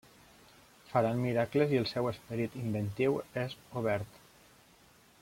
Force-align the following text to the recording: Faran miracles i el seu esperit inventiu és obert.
Faran 0.93 1.19
miracles 1.25 1.75
i 1.75 1.79
el 1.81 1.85
seu 1.93 2.09
esperit 2.13 2.57
inventiu 2.63 3.21
és 3.45 3.55
obert. 3.83 4.21